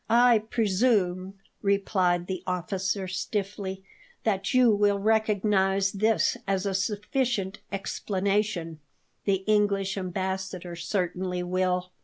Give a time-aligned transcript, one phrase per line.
[0.09, 3.83] "I presume," replied the officer stiffly,
[4.23, 8.79] "that you will recognize this as a sufficient explanation;
[9.25, 11.91] the English Ambassador certainly will."